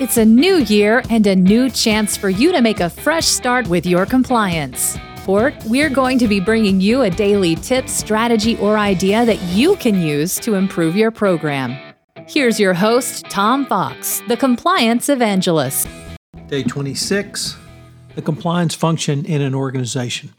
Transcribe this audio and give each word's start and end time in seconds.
It's 0.00 0.16
a 0.16 0.24
new 0.24 0.56
year 0.56 1.02
and 1.10 1.26
a 1.26 1.36
new 1.36 1.68
chance 1.68 2.16
for 2.16 2.30
you 2.30 2.50
to 2.52 2.62
make 2.62 2.80
a 2.80 2.88
fresh 2.88 3.26
start 3.26 3.68
with 3.68 3.84
your 3.84 4.06
compliance. 4.06 4.96
Fort, 5.24 5.54
we're 5.66 5.90
going 5.90 6.18
to 6.18 6.26
be 6.26 6.40
bringing 6.40 6.80
you 6.80 7.02
a 7.02 7.10
daily 7.10 7.56
tip, 7.56 7.90
strategy, 7.90 8.56
or 8.56 8.78
idea 8.78 9.26
that 9.26 9.40
you 9.42 9.76
can 9.76 10.00
use 10.00 10.36
to 10.40 10.54
improve 10.54 10.96
your 10.96 11.10
program. 11.10 11.76
Here's 12.26 12.58
your 12.58 12.72
host, 12.72 13.26
Tom 13.28 13.66
Fox, 13.66 14.22
the 14.28 14.36
compliance 14.36 15.10
evangelist. 15.10 15.86
Day 16.48 16.62
26 16.62 17.58
The 18.14 18.22
compliance 18.22 18.74
function 18.74 19.26
in 19.26 19.42
an 19.42 19.54
organization. 19.54 20.30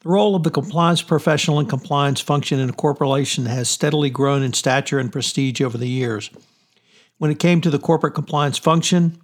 The 0.00 0.08
role 0.08 0.34
of 0.34 0.44
the 0.44 0.50
compliance 0.50 1.02
professional 1.02 1.58
and 1.58 1.68
compliance 1.68 2.22
function 2.22 2.58
in 2.58 2.70
a 2.70 2.72
corporation 2.72 3.44
has 3.46 3.68
steadily 3.68 4.08
grown 4.08 4.42
in 4.42 4.54
stature 4.54 4.98
and 4.98 5.12
prestige 5.12 5.60
over 5.60 5.76
the 5.76 5.88
years. 5.88 6.30
When 7.22 7.30
it 7.30 7.38
came 7.38 7.60
to 7.60 7.70
the 7.70 7.78
corporate 7.78 8.14
compliance 8.14 8.58
function, 8.58 9.16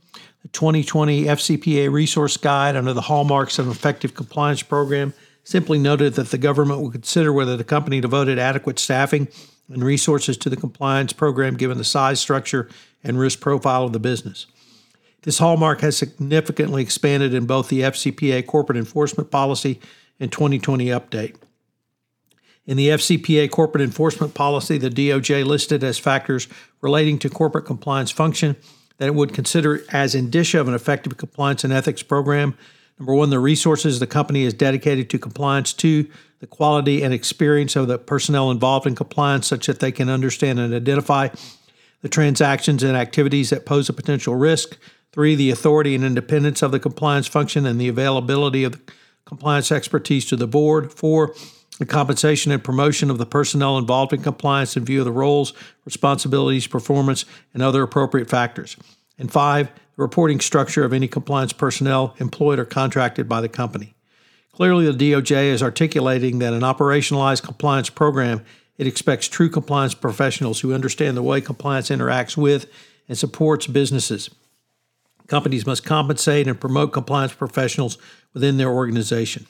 the 0.43 0.49
2020 0.53 1.25
FCPA 1.25 1.91
Resource 1.91 2.37
Guide 2.37 2.77
under 2.77 2.93
the 2.93 3.01
hallmarks 3.01 3.59
of 3.59 3.67
an 3.67 3.73
effective 3.73 4.15
compliance 4.15 4.63
program 4.63 5.15
simply 5.43 5.81
noted 5.81 6.15
that 6.15 6.31
the 6.31 6.39
government 6.39 6.81
would 6.81 6.93
consider 6.93 7.33
whether 7.33 7.57
the 7.57 7.65
company 7.65 8.01
devoted 8.01 8.39
adequate 8.39 8.79
staffing 8.79 9.27
and 9.69 9.83
resources 9.83 10.37
to 10.37 10.49
the 10.49 10.57
compliance 10.57 11.13
program 11.13 11.57
given 11.57 11.77
the 11.77 11.83
size, 11.83 12.21
structure, 12.21 12.69
and 13.03 13.19
risk 13.19 13.41
profile 13.41 13.83
of 13.83 13.93
the 13.93 13.99
business. 13.99 14.47
This 15.23 15.39
hallmark 15.39 15.81
has 15.81 15.97
significantly 15.97 16.83
expanded 16.83 17.35
in 17.35 17.47
both 17.47 17.67
the 17.67 17.81
FCPA 17.81 18.47
corporate 18.47 18.79
enforcement 18.79 19.33
policy 19.33 19.81
and 20.21 20.31
2020 20.31 20.87
update. 20.87 21.35
In 22.69 22.77
the 22.77 22.89
FCPA 22.89 23.51
corporate 23.51 23.83
enforcement 23.83 24.35
policy, 24.35 24.77
the 24.77 24.91
DOJ 24.91 25.43
listed 25.47 25.83
as 25.83 25.99
factors 25.99 26.49
relating 26.83 27.19
to 27.21 27.31
corporate 27.31 27.65
compliance 27.65 28.11
function 28.11 28.57
that 28.99 29.07
it 29.07 29.15
would 29.15 29.33
consider 29.33 29.83
as 29.89 30.15
indicia 30.15 30.61
of 30.61 30.69
an 30.69 30.75
effective 30.75 31.17
compliance 31.17 31.65
and 31.65 31.73
ethics 31.73 32.03
program. 32.03 32.55
Number 32.99 33.15
one, 33.15 33.31
the 33.31 33.39
resources 33.39 34.01
the 34.01 34.07
company 34.07 34.43
is 34.43 34.53
dedicated 34.53 35.09
to 35.09 35.19
compliance. 35.19 35.73
Two, 35.73 36.11
the 36.41 36.47
quality 36.47 37.03
and 37.03 37.15
experience 37.15 37.75
of 37.75 37.89
the 37.89 37.97
personnel 37.97 38.51
involved 38.51 38.87
in 38.87 38.95
compliance, 38.95 39.47
such 39.47 39.67
that 39.67 39.81
they 39.81 39.91
can 39.91 40.11
understand 40.11 40.59
and 40.59 40.75
identify 40.75 41.29
the 42.03 42.09
transactions 42.11 42.83
and 42.83 42.99
activities 42.99 43.49
that 43.49 43.65
pose 43.65 43.89
a 43.89 43.95
potential 43.95 44.35
risk. 44.35 44.77
Three, 45.13 45.35
the 45.35 45.51
authority 45.51 45.95
and 45.95 46.05
independence 46.05 46.61
of 46.61 46.73
the 46.73 46.81
compliance 46.81 47.29
function 47.29 47.65
and 47.65 47.81
the 47.81 47.89
availability 47.89 48.63
of 48.65 48.73
the 48.73 48.93
compliance 49.25 49.73
expertise 49.73 50.27
to 50.27 50.37
the 50.37 50.47
board. 50.47 50.93
Four, 50.93 51.35
the 51.79 51.87
compensation 51.87 52.53
and 52.53 52.63
promotion 52.63 53.11
of 53.11 53.19
the 53.19 53.27
personnel 53.27 53.79
involved 53.79 54.13
in 54.13 54.23
compliance 54.23 54.77
in 54.77 54.85
view 54.85 55.01
of 55.01 55.05
the 55.05 55.13
roles, 55.13 55.53
responsibilities, 55.85 56.67
performance, 56.67 57.25
and 57.55 57.63
other 57.63 57.83
appropriate 57.83 58.29
factors. 58.29 58.77
And 59.19 59.31
five, 59.31 59.69
the 59.97 60.03
reporting 60.03 60.41
structure 60.41 60.85
of 60.85 60.93
any 60.93 61.09
compliance 61.09 61.53
personnel 61.53 62.15
employed 62.19 62.59
or 62.59 62.65
contracted 62.65 63.29
by 63.29 63.41
the 63.41 63.49
company. 63.49 63.95
Clearly, 64.53 64.91
the 64.91 65.13
DOJ 65.13 65.51
is 65.51 65.63
articulating 65.63 66.41
that 66.41 66.53
an 66.53 66.63
operationalized 66.63 67.43
compliance 67.43 67.91
program 67.91 68.45
it 68.77 68.87
expects 68.87 69.27
true 69.27 69.51
compliance 69.51 69.95
professionals 69.95 70.61
who 70.61 70.73
understand 70.73 71.17
the 71.17 71.23
way 71.23 71.41
compliance 71.41 71.91
interacts 71.91 72.37
with 72.37 72.71
and 73.09 73.19
supports 73.19 73.67
businesses. 73.67 74.31
Companies 75.27 75.67
must 75.67 75.85
compensate 75.85 76.47
and 76.47 76.61
promote 76.61 76.93
compliance 76.93 77.35
professionals 77.35 77.99
within 78.33 78.57
their 78.57 78.71
organization. 78.71 79.47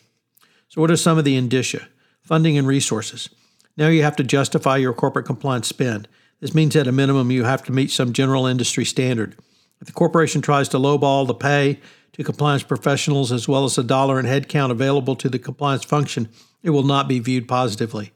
So, 0.68 0.80
what 0.80 0.90
are 0.90 0.96
some 0.96 1.18
of 1.18 1.24
the 1.24 1.36
indicia? 1.36 1.88
Funding 2.28 2.58
and 2.58 2.66
resources. 2.66 3.30
Now 3.78 3.88
you 3.88 4.02
have 4.02 4.16
to 4.16 4.22
justify 4.22 4.76
your 4.76 4.92
corporate 4.92 5.24
compliance 5.24 5.66
spend. 5.66 6.08
This 6.40 6.54
means 6.54 6.76
at 6.76 6.86
a 6.86 6.92
minimum 6.92 7.30
you 7.30 7.44
have 7.44 7.64
to 7.64 7.72
meet 7.72 7.90
some 7.90 8.12
general 8.12 8.46
industry 8.46 8.84
standard. 8.84 9.34
If 9.80 9.86
the 9.86 9.94
corporation 9.94 10.42
tries 10.42 10.68
to 10.70 10.78
lowball 10.78 11.26
the 11.26 11.34
pay 11.34 11.80
to 12.12 12.22
compliance 12.22 12.62
professionals 12.62 13.32
as 13.32 13.48
well 13.48 13.64
as 13.64 13.76
the 13.76 13.82
dollar 13.82 14.18
and 14.18 14.28
headcount 14.28 14.70
available 14.70 15.16
to 15.16 15.30
the 15.30 15.38
compliance 15.38 15.84
function, 15.84 16.28
it 16.62 16.70
will 16.70 16.82
not 16.82 17.08
be 17.08 17.18
viewed 17.18 17.48
positively. 17.48 18.12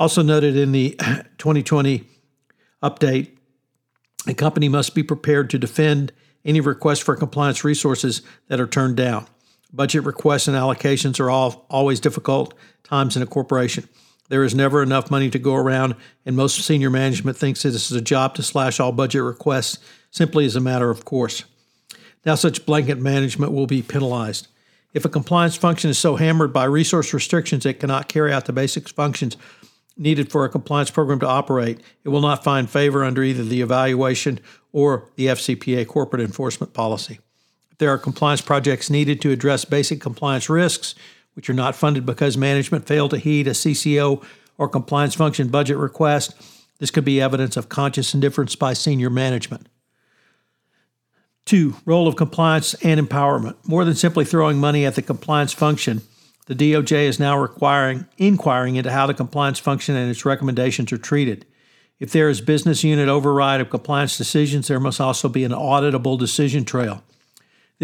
Also 0.00 0.20
noted 0.20 0.56
in 0.56 0.72
the 0.72 0.90
2020 1.38 2.08
update, 2.82 3.36
a 4.26 4.34
company 4.34 4.68
must 4.68 4.96
be 4.96 5.04
prepared 5.04 5.48
to 5.50 5.58
defend 5.58 6.12
any 6.44 6.60
requests 6.60 6.98
for 6.98 7.14
compliance 7.14 7.62
resources 7.62 8.22
that 8.48 8.60
are 8.60 8.66
turned 8.66 8.96
down. 8.96 9.26
Budget 9.74 10.04
requests 10.04 10.46
and 10.46 10.56
allocations 10.56 11.18
are 11.18 11.30
all, 11.30 11.66
always 11.68 11.98
difficult 11.98 12.54
times 12.84 13.16
in 13.16 13.22
a 13.22 13.26
corporation. 13.26 13.88
There 14.28 14.44
is 14.44 14.54
never 14.54 14.82
enough 14.82 15.10
money 15.10 15.28
to 15.30 15.38
go 15.38 15.54
around, 15.54 15.96
and 16.24 16.36
most 16.36 16.62
senior 16.62 16.90
management 16.90 17.36
thinks 17.36 17.62
that 17.62 17.70
this 17.70 17.90
is 17.90 17.96
a 17.96 18.00
job 18.00 18.36
to 18.36 18.42
slash 18.42 18.78
all 18.78 18.92
budget 18.92 19.22
requests 19.22 19.78
simply 20.10 20.46
as 20.46 20.54
a 20.54 20.60
matter 20.60 20.90
of 20.90 21.04
course. 21.04 21.44
Now, 22.24 22.36
such 22.36 22.64
blanket 22.64 22.98
management 22.98 23.52
will 23.52 23.66
be 23.66 23.82
penalized. 23.82 24.46
If 24.94 25.04
a 25.04 25.08
compliance 25.08 25.56
function 25.56 25.90
is 25.90 25.98
so 25.98 26.16
hammered 26.16 26.52
by 26.52 26.64
resource 26.64 27.12
restrictions 27.12 27.66
it 27.66 27.80
cannot 27.80 28.08
carry 28.08 28.32
out 28.32 28.44
the 28.44 28.52
basic 28.52 28.88
functions 28.88 29.36
needed 29.96 30.30
for 30.30 30.44
a 30.44 30.48
compliance 30.48 30.90
program 30.90 31.18
to 31.20 31.26
operate, 31.26 31.80
it 32.04 32.10
will 32.10 32.20
not 32.20 32.44
find 32.44 32.70
favor 32.70 33.04
under 33.04 33.22
either 33.22 33.42
the 33.42 33.60
evaluation 33.60 34.38
or 34.72 35.10
the 35.16 35.26
FCPA 35.26 35.86
corporate 35.86 36.22
enforcement 36.22 36.72
policy. 36.72 37.18
There 37.78 37.90
are 37.90 37.98
compliance 37.98 38.40
projects 38.40 38.90
needed 38.90 39.20
to 39.22 39.30
address 39.30 39.64
basic 39.64 40.00
compliance 40.00 40.48
risks, 40.48 40.94
which 41.34 41.50
are 41.50 41.54
not 41.54 41.74
funded 41.74 42.06
because 42.06 42.36
management 42.36 42.86
failed 42.86 43.10
to 43.10 43.18
heed 43.18 43.48
a 43.48 43.52
CCO 43.52 44.24
or 44.58 44.68
compliance 44.68 45.14
function 45.14 45.48
budget 45.48 45.76
request, 45.76 46.34
this 46.78 46.90
could 46.90 47.04
be 47.04 47.20
evidence 47.20 47.56
of 47.56 47.68
conscious 47.68 48.14
indifference 48.14 48.56
by 48.56 48.72
senior 48.72 49.10
management. 49.10 49.68
Two, 51.44 51.76
role 51.84 52.08
of 52.08 52.16
compliance 52.16 52.74
and 52.82 53.00
empowerment. 53.00 53.56
More 53.66 53.84
than 53.84 53.94
simply 53.94 54.24
throwing 54.24 54.58
money 54.58 54.86
at 54.86 54.94
the 54.94 55.02
compliance 55.02 55.52
function, 55.52 56.02
the 56.46 56.54
DOJ 56.54 57.04
is 57.04 57.20
now 57.20 57.38
requiring 57.38 58.06
inquiring 58.16 58.76
into 58.76 58.90
how 58.90 59.06
the 59.06 59.14
compliance 59.14 59.58
function 59.58 59.94
and 59.94 60.10
its 60.10 60.24
recommendations 60.24 60.92
are 60.92 60.98
treated. 60.98 61.46
If 62.00 62.12
there 62.12 62.28
is 62.28 62.40
business 62.40 62.82
unit 62.82 63.08
override 63.08 63.60
of 63.60 63.70
compliance 63.70 64.18
decisions, 64.18 64.68
there 64.68 64.80
must 64.80 65.00
also 65.00 65.28
be 65.28 65.44
an 65.44 65.52
auditable 65.52 66.18
decision 66.18 66.64
trail. 66.64 67.02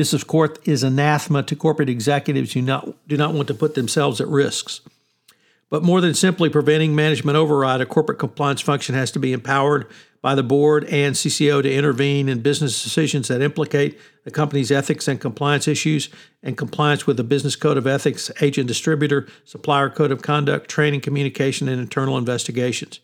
This, 0.01 0.15
of 0.15 0.27
course, 0.27 0.57
is 0.65 0.83
anathema 0.83 1.43
to 1.43 1.55
corporate 1.55 1.91
executives 1.91 2.55
who 2.55 2.63
not, 2.63 3.07
do 3.07 3.19
not 3.19 3.35
want 3.35 3.49
to 3.49 3.55
put 3.55 3.75
themselves 3.75 4.19
at 4.19 4.29
risks. 4.29 4.81
But 5.69 5.83
more 5.83 6.01
than 6.01 6.15
simply 6.15 6.49
preventing 6.49 6.95
management 6.95 7.37
override, 7.37 7.83
a 7.83 7.85
corporate 7.85 8.19
compliance 8.19 8.63
function 8.63 8.95
has 8.95 9.11
to 9.11 9.19
be 9.19 9.35
empowered 9.35 9.87
by 10.23 10.35
the 10.35 10.43
board 10.43 10.85
and 10.85 11.15
CCO 11.15 11.63
to 11.63 11.71
intervene 11.71 12.31
in 12.31 12.41
business 12.41 12.83
decisions 12.83 13.29
that 13.29 13.43
implicate 13.43 14.01
the 14.25 14.31
company's 14.31 14.73
ethics 14.73 15.07
and 15.07 15.21
compliance 15.21 15.69
issues 15.69 16.09
and 16.43 16.57
compliance 16.57 17.07
with 17.07 17.19
the 17.19 17.23
business 17.23 17.55
code 17.55 17.77
of 17.77 17.87
ethics, 17.87 18.31
agent 18.41 18.69
distributor, 18.69 19.29
supplier 19.45 19.91
code 19.91 20.13
of 20.13 20.23
conduct, 20.23 20.71
training, 20.71 21.03
communication, 21.03 21.69
and 21.69 21.79
internal 21.79 22.17
investigations. 22.17 23.01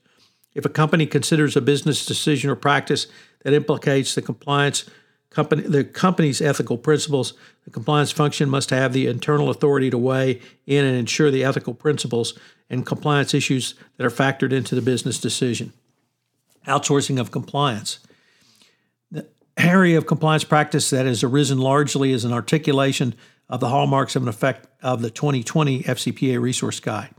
If 0.54 0.64
a 0.64 0.70
company 0.70 1.04
considers 1.04 1.56
a 1.56 1.60
business 1.60 2.06
decision 2.06 2.48
or 2.48 2.56
practice 2.56 3.06
that 3.42 3.52
implicates 3.52 4.14
the 4.14 4.22
compliance 4.22 4.88
company, 5.36 5.62
the 5.62 5.84
company's 5.84 6.40
ethical 6.40 6.78
principles, 6.78 7.34
the 7.64 7.70
compliance 7.70 8.10
function 8.10 8.48
must 8.48 8.70
have 8.70 8.94
the 8.94 9.06
internal 9.06 9.50
authority 9.50 9.90
to 9.90 9.98
weigh 9.98 10.40
in 10.66 10.84
and 10.84 10.96
ensure 10.96 11.30
the 11.30 11.44
ethical 11.44 11.74
principles 11.74 12.38
and 12.70 12.86
compliance 12.86 13.34
issues 13.34 13.74
that 13.96 14.06
are 14.06 14.10
factored 14.10 14.52
into 14.52 14.74
the 14.74 14.80
business 14.80 15.20
decision. 15.20 15.74
Outsourcing 16.66 17.20
of 17.20 17.30
compliance. 17.30 17.98
The 19.10 19.26
area 19.58 19.98
of 19.98 20.06
compliance 20.06 20.42
practice 20.42 20.88
that 20.88 21.04
has 21.04 21.22
arisen 21.22 21.58
largely 21.58 22.12
as 22.12 22.24
an 22.24 22.32
articulation 22.32 23.14
of 23.50 23.60
the 23.60 23.68
hallmarks 23.68 24.16
of 24.16 24.22
an 24.22 24.28
effect 24.28 24.66
of 24.82 25.02
the 25.02 25.10
2020 25.10 25.82
FCPA 25.82 26.40
Resource 26.40 26.80
Guide. 26.80 27.10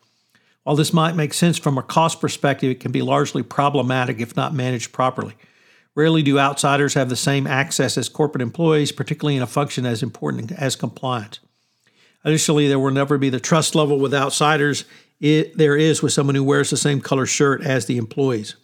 While 0.63 0.75
this 0.75 0.91
might 0.91 1.15
make 1.15 1.33
sense 1.33 1.57
from 1.57 1.77
a 1.77 1.83
cost 1.83 2.19
perspective, 2.19 2.71
it 2.71 2.79
can 2.79 2.91
be 2.91 3.03
largely 3.03 3.43
problematic 3.43 4.19
if 4.19 4.35
not 4.35 4.55
managed 4.55 4.91
properly. 4.91 5.35
Rarely 5.97 6.21
do 6.21 6.37
outsiders 6.37 6.93
have 6.93 7.09
the 7.09 7.15
same 7.15 7.47
access 7.47 7.97
as 7.97 8.07
corporate 8.07 8.43
employees, 8.43 8.91
particularly 8.91 9.35
in 9.35 9.41
a 9.41 9.47
function 9.47 9.83
as 9.83 10.03
important 10.03 10.51
as 10.51 10.75
compliance. 10.75 11.39
Additionally, 12.23 12.67
there 12.67 12.77
will 12.77 12.91
never 12.91 13.17
be 13.17 13.31
the 13.31 13.39
trust 13.39 13.73
level 13.73 13.97
with 13.97 14.13
outsiders 14.13 14.85
it, 15.19 15.57
there 15.57 15.75
is 15.75 16.03
with 16.03 16.13
someone 16.13 16.35
who 16.35 16.43
wears 16.43 16.69
the 16.69 16.77
same 16.77 17.01
color 17.01 17.25
shirt 17.25 17.63
as 17.63 17.87
the 17.87 17.97
employees. 17.97 18.55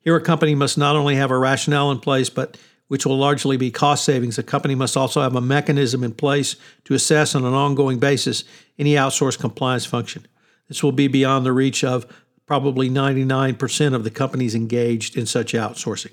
Here, 0.00 0.16
a 0.16 0.20
company 0.22 0.54
must 0.54 0.78
not 0.78 0.96
only 0.96 1.14
have 1.16 1.30
a 1.30 1.36
rationale 1.36 1.90
in 1.90 2.00
place, 2.00 2.30
but 2.30 2.56
which 2.88 3.04
will 3.04 3.18
largely 3.18 3.58
be 3.58 3.70
cost 3.70 4.02
savings, 4.02 4.38
a 4.38 4.42
company 4.42 4.74
must 4.74 4.96
also 4.96 5.20
have 5.20 5.36
a 5.36 5.42
mechanism 5.42 6.02
in 6.02 6.14
place 6.14 6.56
to 6.84 6.94
assess 6.94 7.34
on 7.34 7.44
an 7.44 7.52
ongoing 7.52 7.98
basis 7.98 8.44
any 8.78 8.94
outsourced 8.94 9.38
compliance 9.38 9.84
function. 9.84 10.26
This 10.68 10.82
will 10.82 10.92
be 10.92 11.06
beyond 11.06 11.44
the 11.44 11.52
reach 11.52 11.84
of 11.84 12.06
probably 12.46 12.88
99% 12.88 13.94
of 13.94 14.04
the 14.04 14.10
companies 14.10 14.54
engaged 14.54 15.18
in 15.18 15.26
such 15.26 15.52
outsourcing. 15.52 16.12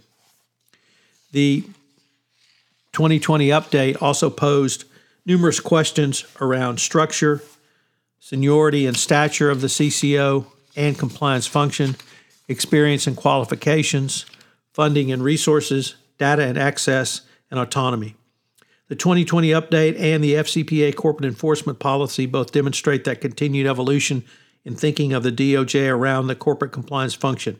The 1.31 1.61
2020 2.93 3.49
update 3.49 4.01
also 4.01 4.29
posed 4.29 4.85
numerous 5.25 5.59
questions 5.59 6.25
around 6.41 6.79
structure, 6.79 7.41
seniority 8.19 8.85
and 8.85 8.97
stature 8.97 9.49
of 9.49 9.61
the 9.61 9.67
CCO 9.67 10.45
and 10.75 10.97
compliance 10.97 11.45
function, 11.45 11.95
experience 12.47 13.05
and 13.05 13.15
qualifications, 13.15 14.25
funding 14.73 15.11
and 15.11 15.23
resources, 15.23 15.95
data 16.17 16.43
and 16.43 16.57
access, 16.57 17.21
and 17.51 17.59
autonomy. 17.59 18.15
The 18.87 18.95
2020 18.95 19.49
update 19.49 19.99
and 19.99 20.23
the 20.23 20.33
FCPA 20.33 20.95
corporate 20.95 21.27
enforcement 21.27 21.77
policy 21.77 22.25
both 22.25 22.51
demonstrate 22.51 23.03
that 23.03 23.21
continued 23.21 23.67
evolution 23.67 24.23
in 24.65 24.75
thinking 24.75 25.13
of 25.13 25.21
the 25.21 25.31
DOJ 25.31 25.89
around 25.89 26.27
the 26.27 26.35
corporate 26.35 26.71
compliance 26.71 27.13
function. 27.13 27.59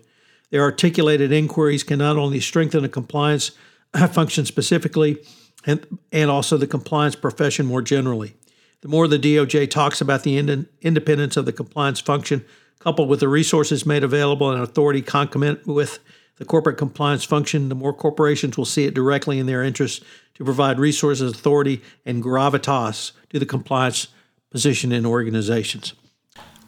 Their 0.51 0.63
articulated 0.63 1.31
inquiries 1.31 1.83
can 1.83 1.99
not 1.99 2.17
only 2.17 2.39
strengthen 2.39 2.83
the 2.83 2.89
compliance 2.89 3.51
function 4.11 4.45
specifically, 4.45 5.17
and, 5.65 5.85
and 6.11 6.29
also 6.29 6.57
the 6.57 6.67
compliance 6.67 7.15
profession 7.15 7.65
more 7.65 7.81
generally. 7.81 8.35
The 8.81 8.87
more 8.87 9.07
the 9.07 9.19
DOJ 9.19 9.69
talks 9.69 9.99
about 9.99 10.23
the 10.23 10.37
ind- 10.37 10.67
independence 10.81 11.35
of 11.35 11.45
the 11.45 11.51
compliance 11.51 11.99
function, 11.99 12.45
coupled 12.79 13.09
with 13.09 13.19
the 13.19 13.27
resources 13.27 13.85
made 13.85 14.03
available 14.03 14.51
and 14.51 14.61
authority 14.61 15.01
concomitant 15.01 15.67
with 15.67 15.99
the 16.37 16.45
corporate 16.45 16.77
compliance 16.77 17.25
function, 17.25 17.67
the 17.67 17.75
more 17.75 17.93
corporations 17.93 18.57
will 18.57 18.63
see 18.63 18.85
it 18.85 18.93
directly 18.93 19.39
in 19.39 19.45
their 19.45 19.61
interest 19.61 20.03
to 20.35 20.45
provide 20.45 20.79
resources, 20.79 21.31
authority, 21.31 21.81
and 22.05 22.23
gravitas 22.23 23.11
to 23.29 23.39
the 23.39 23.45
compliance 23.45 24.07
position 24.49 24.93
in 24.93 25.05
organizations. 25.05 25.93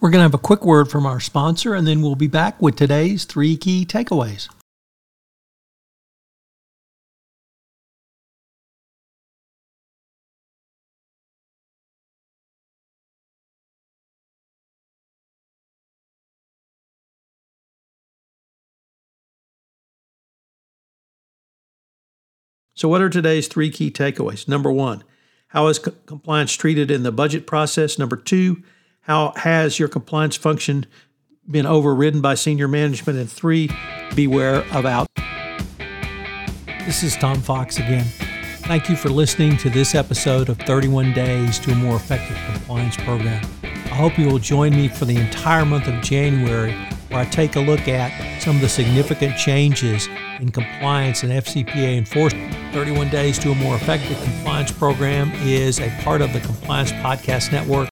We're 0.02 0.10
going 0.10 0.18
to 0.18 0.24
have 0.24 0.34
a 0.34 0.38
quick 0.38 0.64
word 0.64 0.90
from 0.90 1.06
our 1.06 1.20
sponsor, 1.20 1.76
and 1.76 1.86
then 1.86 2.02
we'll 2.02 2.16
be 2.16 2.26
back 2.26 2.60
with 2.60 2.74
today's 2.74 3.24
three 3.24 3.56
key 3.56 3.86
takeaways. 3.86 4.48
So, 22.74 22.88
what 22.88 23.00
are 23.00 23.08
today's 23.08 23.46
three 23.46 23.70
key 23.70 23.92
takeaways? 23.92 24.48
Number 24.48 24.72
one, 24.72 25.04
how 25.50 25.68
is 25.68 25.78
co- 25.78 25.92
compliance 26.06 26.54
treated 26.54 26.90
in 26.90 27.04
the 27.04 27.12
budget 27.12 27.46
process? 27.46 28.00
Number 28.00 28.16
two, 28.16 28.64
how 29.02 29.32
has 29.36 29.78
your 29.78 29.88
compliance 29.88 30.36
function 30.36 30.86
been 31.50 31.66
overridden 31.66 32.20
by 32.20 32.34
senior 32.34 32.68
management? 32.68 33.18
And 33.18 33.30
three, 33.30 33.68
beware 34.14 34.64
of 34.72 34.86
out. 34.86 35.08
This 36.86 37.02
is 37.02 37.16
Tom 37.16 37.40
Fox 37.40 37.78
again. 37.78 38.06
Thank 38.62 38.88
you 38.88 38.96
for 38.96 39.08
listening 39.08 39.56
to 39.58 39.70
this 39.70 39.94
episode 39.94 40.48
of 40.48 40.58
31 40.58 41.12
Days 41.12 41.58
to 41.60 41.72
a 41.72 41.74
More 41.74 41.96
Effective 41.96 42.38
Compliance 42.46 42.96
Program. 42.96 43.44
I 43.64 43.94
hope 43.94 44.18
you 44.18 44.26
will 44.26 44.38
join 44.38 44.70
me 44.70 44.88
for 44.88 45.04
the 45.04 45.16
entire 45.16 45.64
month 45.64 45.88
of 45.88 46.00
January, 46.00 46.72
where 47.08 47.20
I 47.20 47.24
take 47.24 47.56
a 47.56 47.60
look 47.60 47.88
at 47.88 48.40
some 48.40 48.56
of 48.56 48.62
the 48.62 48.68
significant 48.68 49.36
changes 49.36 50.08
in 50.38 50.50
compliance 50.50 51.24
and 51.24 51.32
FCPA 51.32 51.98
enforcement. 51.98 52.54
31 52.72 53.10
Days 53.10 53.38
to 53.40 53.50
a 53.50 53.54
More 53.56 53.74
Effective 53.74 54.16
Compliance 54.22 54.70
Program 54.70 55.32
is 55.42 55.80
a 55.80 55.90
part 56.02 56.22
of 56.22 56.32
the 56.32 56.40
Compliance 56.40 56.92
Podcast 56.92 57.52
Network. 57.52 57.91